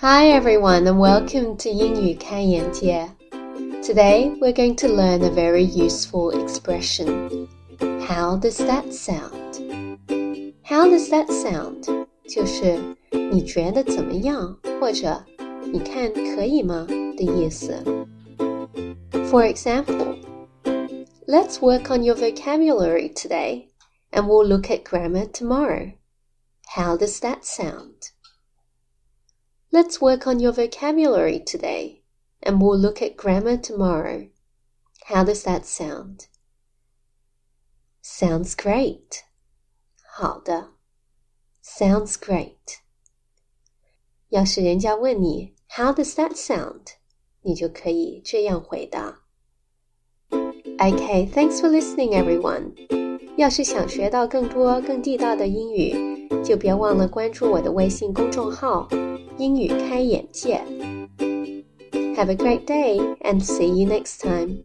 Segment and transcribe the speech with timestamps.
[0.00, 3.08] Hi everyone and welcome to 英语开眼界.
[3.82, 7.48] Today we're going to learn a very useful expression.
[8.06, 9.58] How does that sound?
[10.62, 12.06] How does that sound?
[12.28, 12.78] 就是
[13.10, 15.24] 你觉得怎么样，或者
[15.70, 17.82] 你看可以吗的意思。
[19.30, 20.16] For example,
[21.26, 23.68] let's work on your vocabulary today,
[24.12, 25.92] and we'll look at grammar tomorrow.
[26.74, 28.09] How does that sound?
[29.72, 32.02] Let's work on your vocabulary today,
[32.42, 34.28] and we'll look at grammar tomorrow.
[35.06, 36.26] How does that sound?
[38.02, 39.24] Sounds great.
[40.06, 40.70] 好的
[41.62, 42.78] Sounds great.
[44.30, 46.94] 要是人家问你 How does that sound?
[47.42, 49.22] 你就可以这样回答。
[50.30, 52.74] Okay, thanks for listening, everyone.
[53.36, 58.88] 要是想学到更多更地道的英语，就别忘了关注我的微信公众号。
[59.40, 60.60] 英语开眼界。
[62.16, 64.64] Have a great day and see you next time.